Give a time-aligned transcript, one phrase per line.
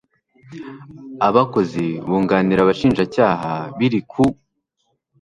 [1.27, 4.23] Abakozi bunganira Abashinjacyaha biri ku